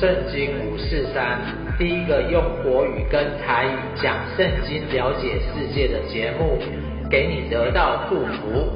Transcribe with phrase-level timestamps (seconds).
[0.00, 1.42] 圣经五四三，
[1.76, 6.56] 第一个用国语跟台语讲圣经、了解世界的节目，
[7.10, 8.66] 给你得到祝福。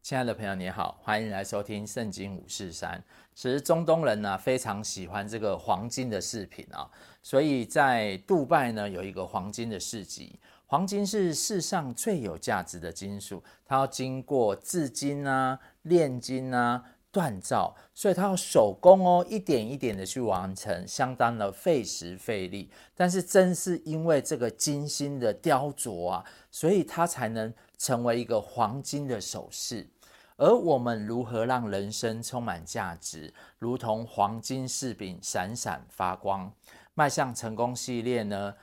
[0.00, 3.04] 亲爱的朋友，你好，欢迎来收听圣经五四三。
[3.34, 6.88] 其实中东人呢、非常喜欢这个黄金的饰品啊，
[7.22, 10.38] 所以在杜拜呢有一个黄金的市集。
[10.66, 16.82] 黄金是世上最有价值的金属，它要经过制金啊、炼金啊、
[17.12, 22.70] 锻造，所以它要手工哦，一点一点的去完成，相当的费时费力。
[22.96, 29.88] 但是正是因为这个精心的雕琢啊，所以它才能成为一个黄金的首饰。
[30.36, 36.52] 而我们如何让人生充满价值，如同黄金饰品闪闪发光，
[36.94, 38.54] 迈向成功系列呢？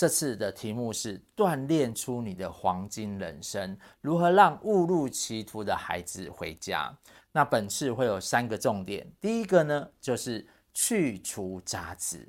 [0.00, 6.90] 这次的题目是锻炼出你的黄金人生，如何让误入歧途的孩子回家？
[7.32, 12.26] 那本次会有三个重点，第一个呢就是去除杂质，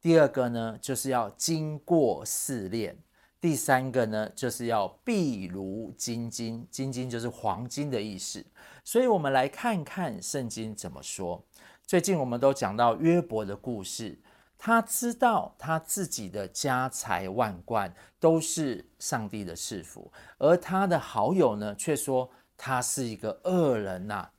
[0.00, 2.96] 第二个呢就是要经过试炼，
[3.40, 8.46] 第三个呢就是要碧如金金，金金就是黄金的意思。
[8.84, 11.44] 所以，我们来看看圣经怎么说。
[11.84, 14.16] 最近我们都讲到约伯的故事。
[14.62, 24.30] 他知道他自己的家财万贯都是上帝的赐福，而他的好友呢，却说他是一个恶人呐、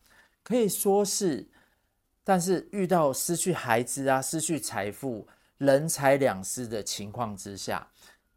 [0.43, 1.49] 可以说是。
[2.23, 7.87] 但是遇到失去孩子啊、失去财富、人财两失的情况之下，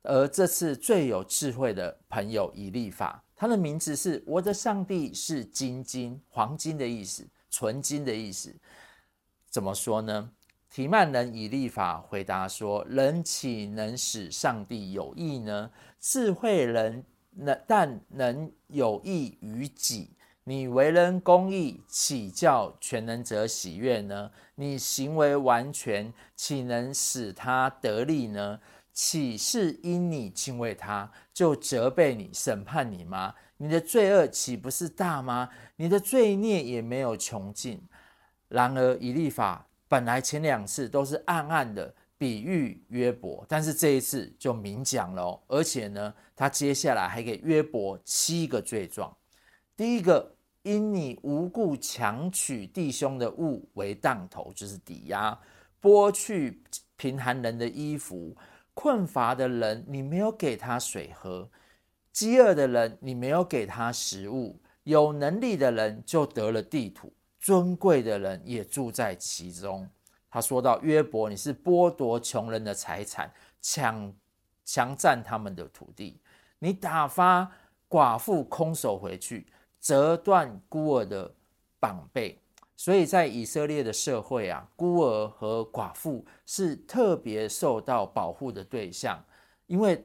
[0.02, 8.56] 而这次最有智慧的朋友以利法，他的名字是我的上帝是金金，黄金的意思，纯金的意思，
[9.50, 10.30] 怎么说呢？
[10.74, 15.70] 提曼人以立法回答说：“人岂能使上帝有益呢？
[16.00, 20.10] 智慧人能，但能有益于己。
[20.42, 24.32] 你为人公义，岂叫全能者喜悦呢？
[24.56, 28.58] 你行为完全，岂能使他得利呢？
[28.92, 33.32] 岂是因你敬畏他，就责备你、审判你吗？
[33.58, 35.50] 你的罪恶岂不是大吗？
[35.76, 37.80] 你的罪孽也没有穷尽。
[38.48, 45.40] 然而以利法。”本来前两次都是暗暗的比喻约伯，但是这一次就明讲了。
[45.46, 49.16] 而且呢，他接下来还给约伯七个罪状。
[49.76, 55.38] 第一个，因你无故强取弟兄的物为当头，就是抵押；
[55.80, 56.60] 剥去
[56.96, 58.34] 贫寒人的衣服；
[58.74, 61.48] 困乏的人，你没有给他水喝；
[62.12, 67.12] 饥饿的人，你没有给他食物；有能力的人就得了地土。
[67.44, 69.86] 尊贵的人也住在其中。
[70.30, 74.14] 他说到约伯，你是剥夺穷人的财产，抢
[74.64, 76.18] 强占他们的土地，
[76.58, 77.52] 你打发
[77.86, 79.46] 寡妇空手回去，
[79.78, 81.30] 折断孤儿的
[81.78, 82.38] 膀臂。
[82.76, 89.22] 所以在以色列的社会啊，孤儿和寡妇是特别受到保护的对象，
[89.66, 90.02] 因为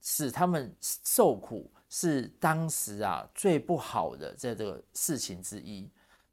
[0.00, 5.86] 使他们受苦是当时啊最不好的在这个事情之一。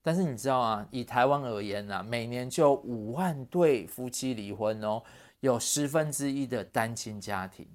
[0.05, 5.01] 但是你知道啊，以台湾而言啊，每年就五万对夫妻离婚哦，
[5.39, 7.67] 有十分之一的单亲家庭，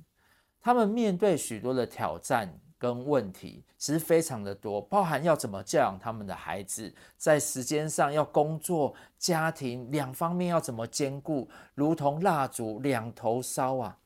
[0.61, 13.99] 他们面对许多的挑战跟问题，其实非常的多，包含要怎么教养他们的孩子，在时间上要工作、家庭两方面要怎么兼顾，如同蜡烛两头烧啊。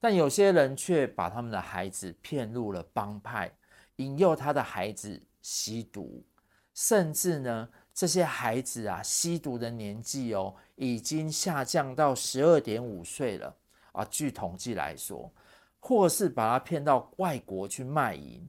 [0.00, 3.52] 但有些人却把他们的孩子骗入了帮派，
[3.96, 6.24] 引诱他的孩子吸毒。
[6.78, 13.52] 甚至呢，这些孩子啊，吸毒的年纪哦，已经下降到十二点五岁了
[13.90, 14.04] 啊。
[14.04, 15.28] 据统计来说，
[15.80, 18.48] 或是把他骗到外国去卖淫，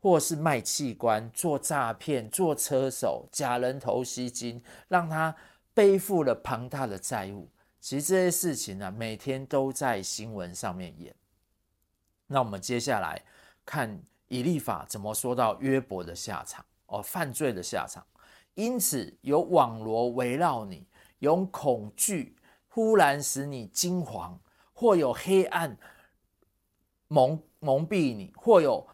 [0.00, 5.36] 或是卖器官、做诈骗、做车手、假人头吸金，让他
[5.74, 7.50] 背负了庞大的债务。
[7.82, 11.14] 其实这些事情呢，每天都在新闻上面演。
[12.28, 13.22] 那我们接下来
[13.66, 16.64] 看以利法怎么说到约伯的下场。
[16.86, 18.06] 哦，犯罪的下场，
[18.54, 20.86] 因此有网罗围绕你，
[21.18, 22.36] 有恐惧
[22.68, 24.38] 忽然使你惊惶，
[24.72, 25.76] 或有黑暗
[27.08, 28.86] 蒙蒙蔽你，或有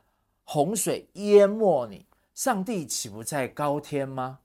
[0.45, 2.07] 洪水淹没你。
[2.35, 4.41] 上帝岂不在高天吗？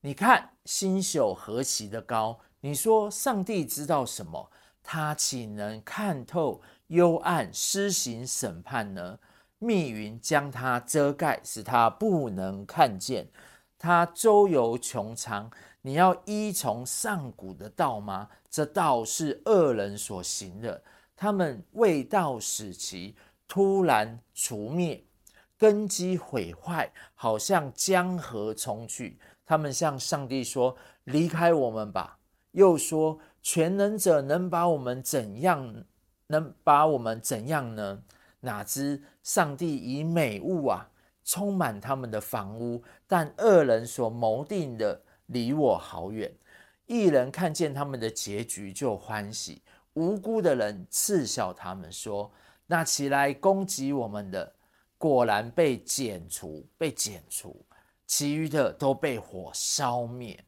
[0.00, 2.40] 你看星宿何其的高！
[2.60, 4.50] 你说上帝知道什么？
[4.82, 9.18] 他岂能看透幽暗，施行审判呢？
[9.62, 13.28] 密云将他遮盖，使他不能看见。
[13.78, 15.48] 他周游穹苍，
[15.82, 18.28] 你要依从上古的道吗？
[18.50, 20.82] 这道是恶人所行的，
[21.14, 23.14] 他们未到使其，
[23.46, 25.04] 突然除灭。
[25.56, 29.16] 根基毁坏，好像江河冲去。
[29.46, 32.18] 他们向上帝说：“离开我们吧。”
[32.50, 35.84] 又说：“全能者能把我们怎样？
[36.26, 38.02] 能把我们怎样呢？”
[38.44, 40.90] 哪知上帝以美物啊，
[41.24, 46.30] 充满他们的房屋，但恶人所谋定的离我好远。
[46.86, 49.62] 一人看见他们的结局就欢喜，
[49.94, 52.30] 无辜的人嗤笑他们说
[52.66, 54.52] ：“那起来攻击我们的，
[54.98, 57.64] 果然被剪除，被剪除，
[58.06, 60.44] 其余的都被火烧灭。”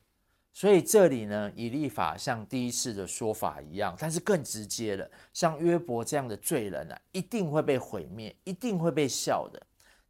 [0.56, 5.10] 所以这里呢，以立法像第一次的说法一样，但是更直接了。
[5.32, 9.60] 像约伯这样的罪人啊，一定会被毁灭，一定会被笑的。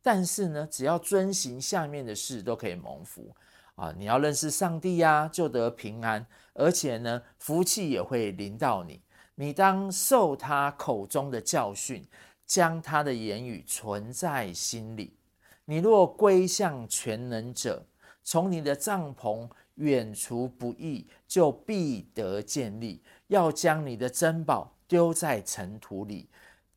[0.02, 3.34] 但是呢，只要遵行下面的事，都可以蒙福
[3.74, 3.90] 啊！
[3.96, 9.00] 你要认识上帝呀、啊，就得平安，而且呢，福气也会临到你。
[9.36, 12.06] 你当受他口中的教训，
[12.44, 15.16] 将他的言语存在心里。
[15.64, 17.86] 你若归向全能者，
[18.22, 19.48] 从你的帐篷。
[19.76, 23.02] 远除不义，就必得建立。
[23.28, 26.28] 要将你的珍宝丢在尘土里，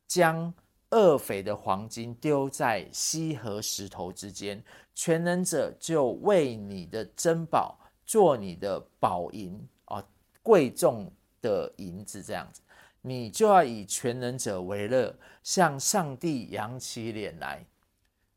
[0.06, 0.52] 将
[0.90, 4.62] 恶匪的黄金丢在溪和石头之间。
[4.94, 10.04] 全能者就为你的珍宝做你的宝银啊，
[10.42, 12.60] 贵重的银子这样子，
[13.02, 15.14] 你就要以全能者为乐，
[15.44, 17.64] 向上帝扬起脸来。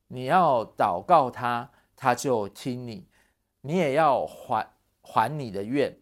[0.08, 3.08] 你要祷告他，他就听你。
[3.62, 4.68] 你也要还
[5.02, 5.98] 还你的愿，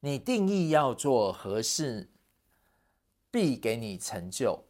[0.00, 2.10] 你定义要做何事，
[3.30, 4.64] 必给你成就，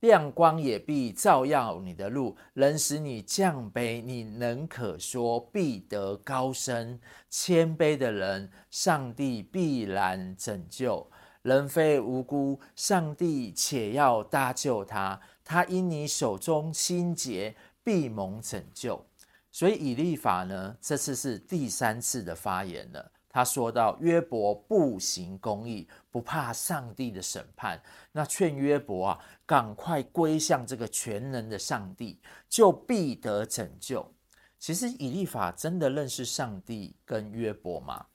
[0.00, 7.00] 亮光也必照耀你的路，能使你降卑，你能可说必得高升，
[7.30, 11.10] 谦卑的人，上帝必然拯救，
[11.40, 19.06] 人非无辜，上帝且要搭救他，他因你手中清洁，必蒙拯救。
[19.52, 23.12] 所以以利法呢，这次是第三次的发言了。
[23.28, 27.80] 他说到约伯不行公义，不怕上帝的审判，
[28.12, 32.18] 那劝约伯啊，赶快归向这个全能的上帝，
[32.48, 34.06] 就必得拯救。
[34.58, 38.06] 其实以利法真的认识上帝跟约伯吗？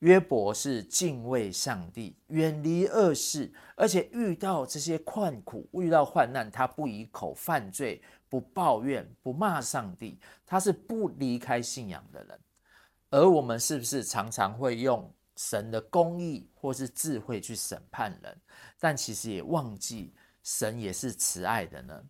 [0.00, 8.02] 约伯是敬畏上帝，远离恶事，而且遇到这些困苦，遇到患难，他不以口犯罪。
[8.36, 12.38] 不抱怨，不骂上帝，他是不离开信仰的人。
[13.08, 18.38] 而我们是不是常常会用神的公义或是智慧去审判人？
[18.78, 20.12] 但其实也忘记
[20.42, 22.02] 神也是慈爱的呢？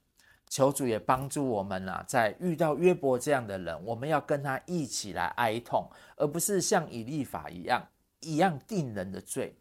[0.48, 7.86] 求主也帮助我们啊，在遇到约伯这样的人，我们要跟他一起来哀痛，而不是像以利法一样
[8.20, 9.56] 一样定人的罪。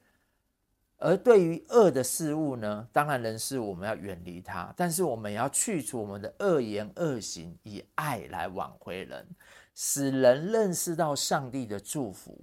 [0.97, 9.27] 而对于恶的事物呢，当然人是我们要远离它，但是我们要去除我们的恶言恶行，以爱来挽回人，
[9.75, 12.39] 使人认识到上帝的祝福。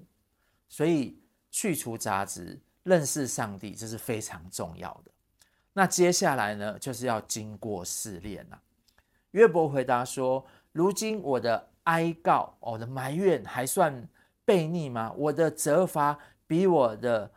[0.69, 1.19] 所以
[1.51, 5.11] 去除杂质，认识上帝，这是非常重要的。
[5.73, 8.61] 那接下来呢，就是要经过试炼了。
[9.31, 14.07] 约伯回答说：“如今我的哀告，我的埋怨还算
[14.45, 15.11] 悖逆吗？
[15.17, 17.31] 我的责罚比我的。”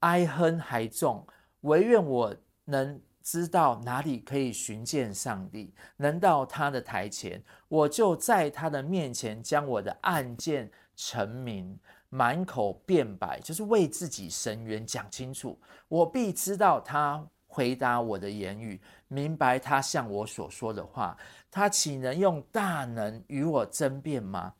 [0.00, 1.26] 哀哼还重，
[1.62, 2.34] 惟愿我
[2.64, 15.58] 能知道哪里可以寻见上帝，能到他的台前，我就在他的面前将我的案件陈明，满口辩白，就是为自己伸冤，讲清楚。
[15.88, 21.16] 我必知道他回答我的言语，明白他向我所说的话。
[21.50, 24.54] 他岂能用大能与我争辩吗？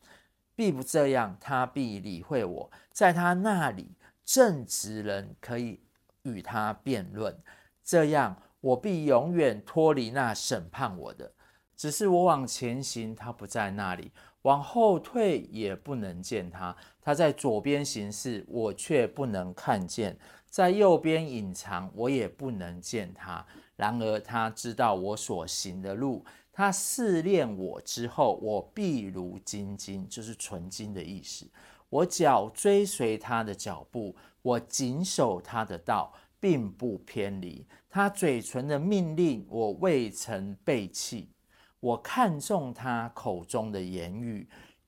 [0.55, 3.95] 必不这样，他必理会我，在他那里。
[4.25, 5.81] 正直人可以
[6.23, 7.35] 与他辩论，
[7.83, 11.33] 这样我必永远脱离那审判我的。
[11.75, 14.11] 只是我往前行，他不在那里；
[14.43, 16.75] 往后退，也不能见他。
[17.01, 20.13] 他在左边行事，我却不能看见；
[20.47, 23.43] 在右边隐藏，我也不能见他。
[23.75, 26.23] 然而他知道我所行的路，
[26.53, 31.47] 他试炼我之后，我必如精金，就是纯金的意思。
[31.91, 37.67] 我脚追随他的脚步，我谨守他的道，并不偏离。
[37.89, 41.29] 他嘴唇的命令，我未曾背弃。
[41.81, 44.47] 我看中他口中的言语，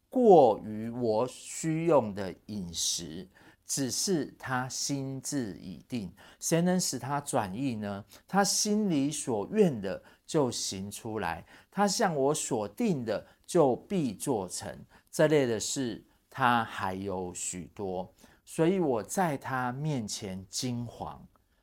[0.09, 3.27] 过于我需用的饮食。
[3.65, 8.05] 只是他心志已定，谁能使他转意呢？
[8.27, 14.79] 他心里所愿的，就行出来；他向我所定的，就必做成。
[15.11, 16.03] 这类的事。
[16.35, 18.11] 他还有许多，
[18.43, 21.19] 所以我在他面前惊惶，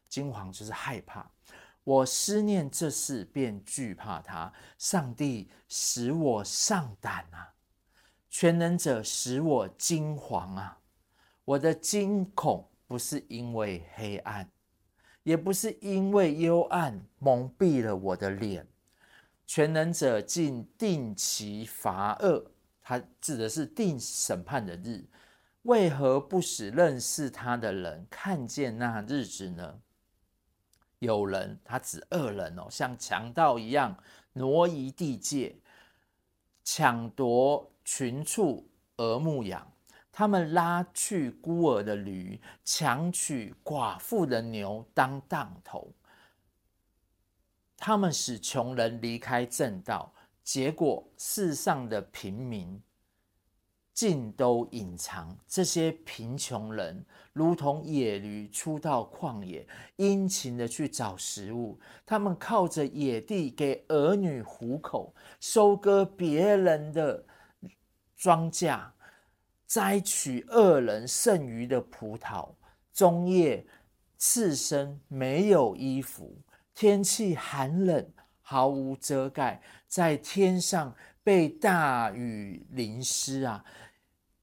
[0.08, 1.28] 惊惶就是害怕。
[1.82, 4.52] 我思念这事，便惧怕他。
[4.78, 7.52] 上帝使我上胆啊！
[8.28, 10.78] 全能者使我惊惶啊！
[11.44, 14.48] 我的惊恐不是因为黑暗，
[15.24, 18.68] 也不是因为幽暗蒙蔽了我的脸。
[19.48, 22.52] 全能者竟定其罚恶，
[22.90, 25.04] 他指的是定审判的日。
[25.62, 29.80] 为何不使认识他的人看见那日子呢？
[30.98, 33.96] 有人，他指恶人哦，像强盗一样
[34.32, 35.54] 挪移地界，
[36.64, 39.64] 抢夺群畜而牧养。
[40.10, 45.94] 他们拉去孤儿的驴，强取寡妇的牛当当头。
[47.76, 52.80] 他们使穷人离开正道，结果世上的平民
[53.92, 55.36] 尽都隐藏。
[55.46, 59.66] 这些贫穷人如同野驴出到旷野，
[59.96, 61.78] 殷勤的去找食物。
[62.06, 67.24] 他们靠着野地给儿女糊口，收割别人的
[68.16, 68.80] 庄稼，
[69.66, 72.48] 摘取恶人剩余的葡萄，
[72.92, 73.66] 终夜
[74.18, 76.36] 赤身，没有衣服。
[76.74, 78.10] 天气寒冷，
[78.50, 80.92] 毫无遮盖，在天上
[81.22, 83.64] 被大雨淋湿啊！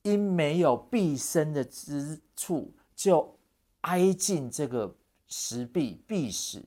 [0.04, 3.38] 因没有避身的之处，就
[3.82, 4.96] 挨近这个
[5.28, 6.64] 石壁，必死、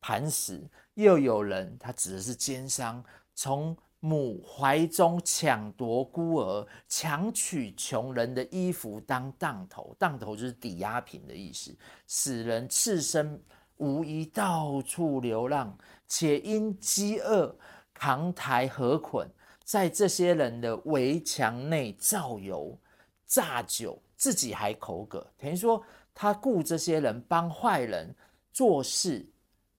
[0.00, 0.62] 磐石。
[0.94, 3.04] 又有人，他指的是奸商，
[3.34, 13.42] 从母怀中抢夺孤儿，强取穷人的衣服当当头，当头就是抵押品的意思，使人赤身。
[13.78, 17.54] 无疑到处流浪，且因饥饿
[17.92, 19.28] 扛抬禾捆，
[19.64, 22.78] 在这些人的围墙内造油、
[23.26, 25.26] 榨酒，自己还口渴。
[25.36, 25.82] 等于说，
[26.14, 28.14] 他雇这些人帮坏人
[28.52, 29.26] 做事，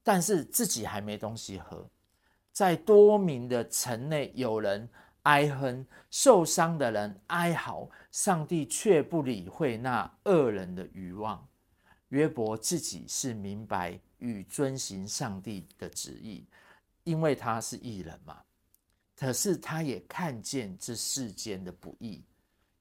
[0.02, 1.88] 但是自己还没东西喝。
[2.52, 4.88] 在多民的城内，有人
[5.22, 11.46] 哀哼，受伤的人哀嚎，上帝却不理会那恶人的欲望。
[12.10, 16.44] 约伯自己是明白与遵行上帝的旨意，
[17.02, 18.40] 因为他是艺人嘛。
[19.16, 22.22] 可是他也看见这世间的不义，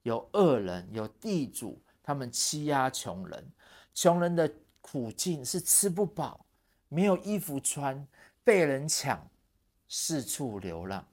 [0.03, 3.51] 有恶人，有地主，他们欺压穷人。
[3.93, 6.45] 穷人的苦境是吃不饱，
[6.87, 8.07] 没有衣服穿，
[8.43, 9.29] 被人抢，
[9.87, 11.05] 四处流浪。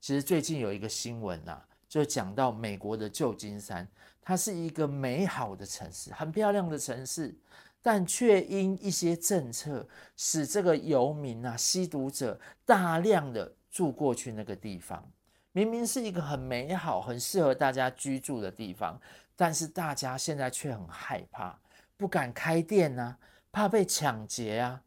[0.00, 3.86] 其实最近有一个新闻啊，就讲到美国的旧金山。
[4.28, 7.32] 它是一个美好的城市，很漂亮的城市，
[7.80, 15.08] 但却因一些政策，使这个游民啊、吸毒者大量的住过去那个地方。
[15.52, 19.00] 明明是一个很美好、很适合大家居住的地方，
[19.36, 21.56] 但是大家现在却很害怕，
[21.96, 23.16] 不敢开店啊，
[23.52, 24.82] 怕被抢劫啊，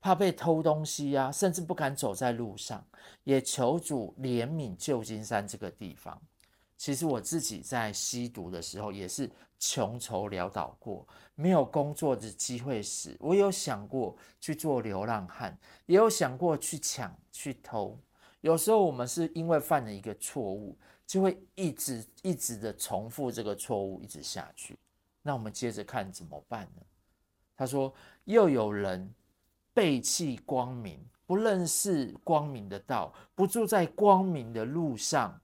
[0.00, 2.84] 怕被偷东西啊，甚至不敢走在路上。
[3.22, 6.20] 也求主怜悯旧金山这个地方。
[6.80, 18.00] 其实我自己在吸毒的时候也是穷愁潦倒过，没有工作的机会时，我有想过去做流浪汉，也有想过去抢去偷。
[18.40, 20.74] 有时候我们是因为犯了一个错误，
[21.06, 24.78] 就会一直一直的重复这个错误，一直下去。
[25.20, 26.80] 那我们接着看怎么办呢？
[27.54, 27.92] 他说
[28.24, 29.14] ：“又有人
[29.74, 35.38] 背弃光明，不认识光明的道，不住在光明的路上。”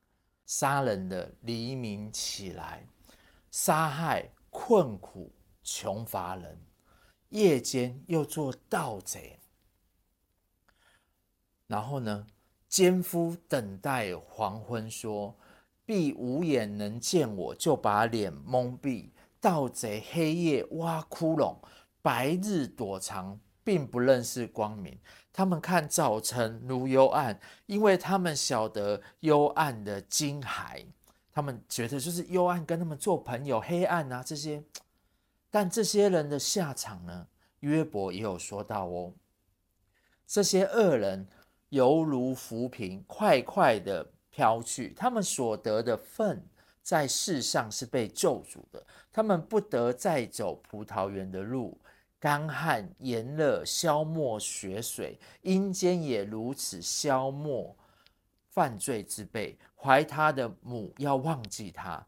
[0.46, 2.86] 杀人的黎明起来，
[3.50, 6.58] 杀害困苦穷乏人，
[7.28, 9.38] 夜间又做盗贼。
[11.66, 12.26] 然后呢，
[12.68, 15.36] 奸夫等待黄昏，说
[15.84, 19.10] 必无眼能见我，就把脸蒙蔽。
[19.38, 21.58] 盗贼黑夜挖窟窿，
[22.02, 23.38] 白日躲藏。
[23.66, 24.96] 并不认识光明，
[25.32, 30.86] 他们看早晨如幽暗，因为他们晓得幽暗的惊骇，
[31.32, 34.62] 他们觉得就是幽暗跟他们做朋友，黑暗啊这些。
[35.50, 37.26] 但这些人的下场呢？
[37.58, 39.12] 约伯也有说到哦，
[40.28, 41.26] 这些恶人
[41.70, 46.46] 犹如浮萍，快快的飘去，他们所得的份
[46.82, 51.76] 在世上是被咒诅的，他们不得再走葡萄园的路。
[52.18, 57.76] 干旱炎热消没血水，阴间也如此消没
[58.50, 59.58] 犯罪之辈。
[59.74, 62.04] 怀他的母要忘记他，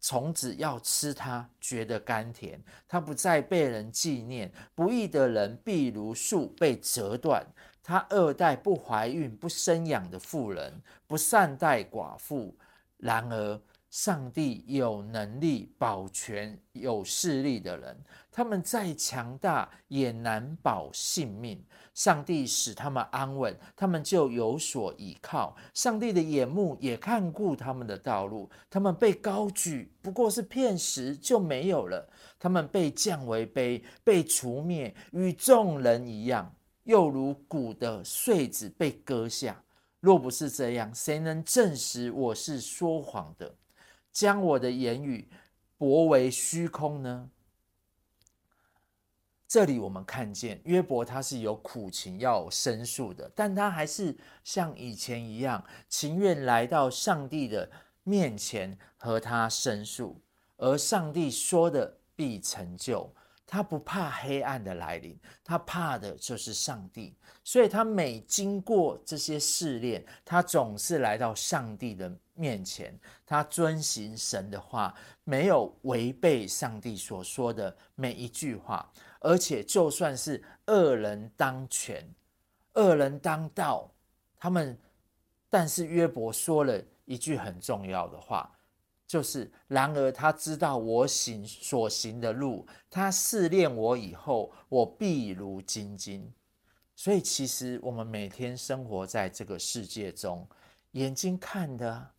[0.00, 2.60] 虫子要吃他，觉得甘甜。
[2.88, 7.46] 他不再被人纪念，不义的人必如树被折断。
[7.82, 12.56] 他二代不怀孕不生养的妇人，不善待寡妇。
[12.98, 13.60] 然而
[13.92, 17.94] 上帝有能力保全有势力的人，
[18.30, 21.62] 他们再强大也难保性命。
[21.92, 25.54] 上帝使他们安稳，他们就有所依靠。
[25.74, 28.48] 上帝的眼目也看顾他们的道路。
[28.70, 32.08] 他们被高举，不过是片时就没有了。
[32.38, 36.50] 他们被降为卑，被除灭，与众人一样，
[36.84, 39.62] 又如谷的穗子被割下。
[40.00, 43.54] 若不是这样，谁能证实我是说谎的？
[44.12, 45.28] 将我的言语
[45.78, 47.30] 驳为虚空呢？
[49.48, 57.70] 这里我们看见约伯他是有苦情要申诉的，但他还是像以前一样，情愿来到上帝的
[58.02, 60.18] 面前和他申诉，
[60.56, 63.12] 而上帝说的必成就。
[63.52, 67.14] 他不怕黑暗的来临，他怕的就是上帝。
[67.44, 72.98] 所以，他每经过这些试炼，他总是来到上帝的面前。
[73.26, 74.94] 他遵行神的话，
[75.24, 78.90] 没有违背上帝所说的每一句话。
[79.20, 82.02] 而且，就算是恶人当权、
[82.76, 83.92] 恶人当道，
[84.38, 84.78] 他们，
[85.50, 88.50] 但是约伯说了一句很重要的话。
[89.12, 96.32] 就是，然而他知道我行所行的路，他试炼我以后，我必如精金。
[96.96, 100.48] 所以，其实我们每天生活在这个世界中，
[100.92, 102.10] 眼睛看的，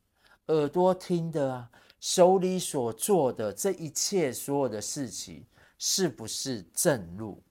[0.50, 1.68] 耳朵听的，
[2.00, 5.48] 手里所做的这一切所有的事情，
[5.80, 7.42] 是不是正路？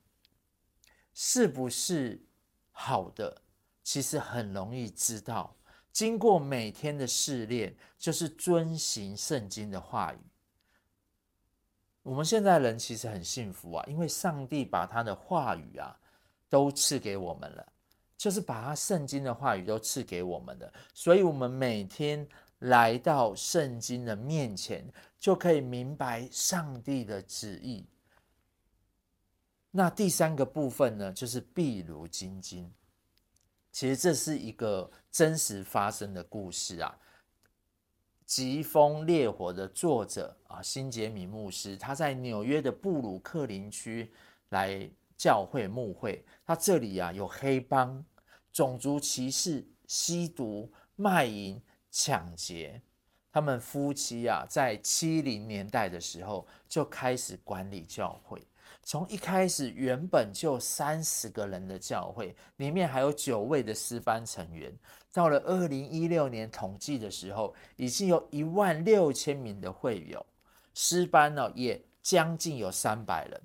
[1.15, 2.25] 是不是
[2.71, 3.43] 好的？
[3.83, 5.57] 其实很容易知道。
[5.93, 10.19] 经过每天的试炼，就是遵行圣经的话语。
[12.03, 15.97] 我们现在人其实很幸福啊，因为上帝把他的话语啊
[16.49, 17.73] 都赐给我们了，
[18.17, 22.27] 就是把他圣经的话语都赐给我们了，所以我们每天
[22.59, 24.85] 来到圣经的面前，
[25.21, 27.87] 就可以明白上帝的旨意。
[29.71, 32.69] 那第三个部分呢，就是必如金经。
[33.73, 36.99] 其实这是一个真实发生的故事啊！
[38.27, 44.13] 《疾风烈火》的作者啊，辛杰米牧师，他在纽约的布鲁克林区
[44.51, 46.25] 来教会牧会。
[46.45, 48.05] 他这里啊有黑帮、
[48.53, 52.83] 种族歧视、吸毒、卖淫、抢劫。
[53.33, 58.47] 他们夫妻啊，在七零年代的时候就开始管理教会。
[58.83, 64.73] 从一开始，原本就三十个人的教会，里面还有九位的诗班成员。
[65.13, 70.25] 到了二零一六年统计的时候，已经有一万六千名的会友，
[70.75, 73.41] 诗班呢也将近有三百人。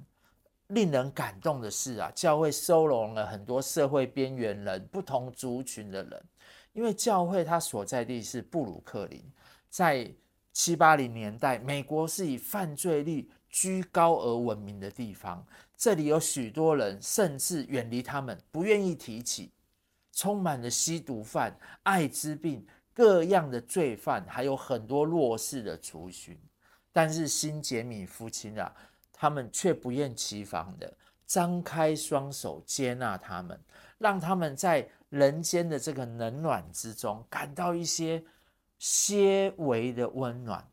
[0.68, 6.26] 令人感动的是啊，教会收容了很多社会边缘人、不同族群的人，
[6.74, 9.24] 因为教会它所在地是布鲁克林，
[9.70, 10.14] 在
[10.52, 15.44] 七八零年代，美国是以犯罪率居高而闻名的地方，
[15.76, 19.52] 这里有许多人甚至远离他们，不愿意提起，
[20.12, 26.38] 充满了吸毒犯、艾滋病、各样的罪犯，还有很多弱势的族群。
[26.92, 28.72] 但是辛杰米夫妻啊，
[29.12, 33.60] 他们却不厌其烦的张开双手接纳他们，
[33.98, 38.24] 让他们在人间的这个冷暖之中，感到一些
[38.78, 40.64] 些微的温暖。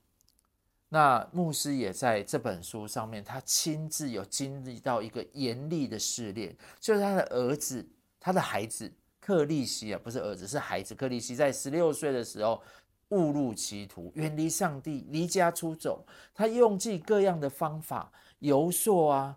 [0.95, 7.85] 那牧师也在这本书上面，他亲自有经历到一个严厉的试炼，就是他的儿子，
[8.21, 12.63] 他的孩子克利希啊，不是儿子，是孩子克利希，在十六岁的时候
[13.09, 16.07] 误入歧途，远离上帝，离家出走。
[16.33, 19.37] 他用尽各样的方法游说啊、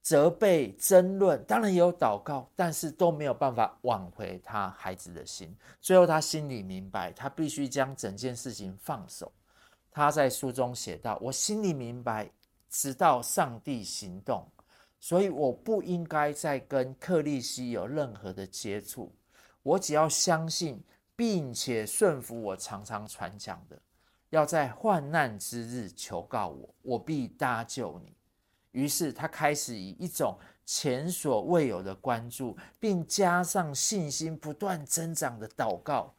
[0.00, 5.54] 责备、争论，当然也有祷告，但是都没有办法挽回他孩子的心。
[5.78, 9.30] 最后他心里明白，他必须将整件事情放手。
[9.96, 12.30] 他在书中写道：“我心里明白，
[12.68, 14.46] 直到上帝行动，
[15.00, 19.10] 所以我不应该再跟克利希有任何的接触。
[19.62, 20.84] 我只要相信，
[21.16, 23.80] 并且顺服我常常传讲的，
[24.28, 28.12] 要在患难之日求告我，我必搭救你。”
[28.72, 36.12] 于是他开始以一种前所未有的关注，并加上信心不断增长的祷告。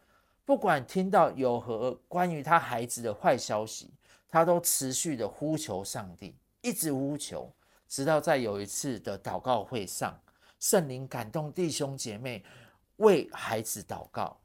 [0.47, 3.93] 不管听到有何关于他孩子的坏消息，
[4.29, 7.53] 他都持续的呼求上帝，一直呼求，
[7.89, 10.17] 直到在有一次的祷告会上，
[10.57, 12.41] 圣灵感动弟兄姐妹
[12.95, 14.37] 为孩子祷告。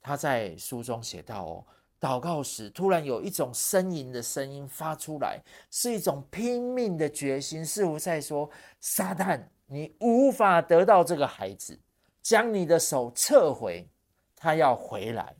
[0.00, 1.64] 他在书中写道：“哦，
[2.00, 5.38] 祷告时突然有一种呻吟的声音发出来，
[5.70, 8.48] 是一种拼命的决心，似乎在说
[8.80, 11.78] ：‘撒旦，你无法得到这个孩子，
[12.22, 13.86] 将你的手撤回，
[14.34, 15.36] 他要回来。’”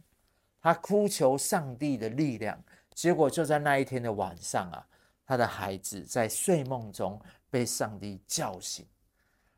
[0.62, 2.56] 他哭求上帝的力量，
[2.94, 4.86] 结果就在那一天的晚上啊，
[5.26, 7.20] 他的孩子在睡梦中
[7.50, 8.86] 被上帝叫醒，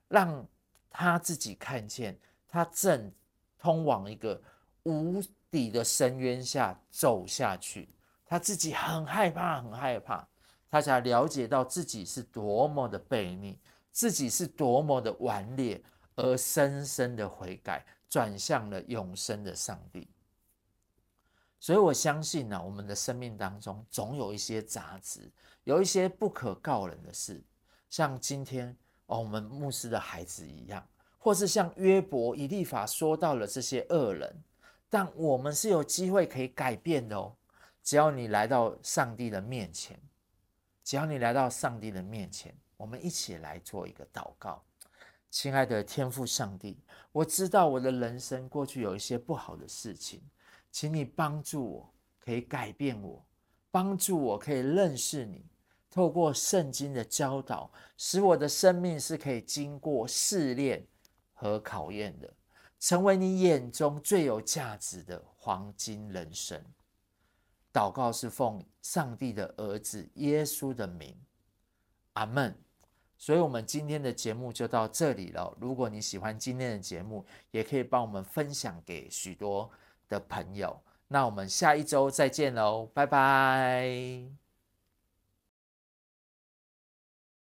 [0.09, 0.43] 让
[0.88, 3.12] 他自己看见他正
[3.59, 4.43] 通往一个
[4.85, 7.88] 无底的深渊下走下去，
[8.25, 10.27] 他自己很害怕，很害怕，
[10.71, 13.59] 他才了解到自己是多么的悖逆，
[13.93, 15.83] 自己是多么的顽劣，
[16.17, 20.09] 而深深的悔改，转向了永生的上帝。
[21.64, 27.42] 所以我相信呢、我们的生命当中总有一些杂质，有一些不可告人的事，
[27.88, 34.44] 像今天哦，我们牧师的孩子一样，或是像约伯、以利法说到了这些恶人，
[34.90, 37.35] 但我们是有机会可以改变的哦。
[37.83, 39.98] 只要你来到上帝的面前，
[40.83, 44.62] 只要你来到上帝的面前，我们一起来做一个祷告。
[45.31, 46.79] 亲爱的天父上帝，
[47.11, 50.20] 我知道我的人生过去有一些不好的事情。
[50.74, 53.24] 请你帮助我，可以改变我，
[53.70, 55.46] 帮助我可以认识你。
[55.88, 60.84] 透过圣经的教导，使我的生命是可以经过试炼
[61.32, 62.28] 和考验的，
[62.80, 66.60] 成为你眼中最有价值的黄金人生。
[67.72, 71.16] 祷告是奉上帝的儿子耶稣的名，
[72.14, 72.52] 阿门。
[73.16, 75.56] 所以，我们今天的节目就到这里了。
[75.60, 79.70] 如果你喜欢今天的节目，也可以帮我们分享给许多
[80.09, 84.43] 的朋友，那我们下一周再见喽，拜拜。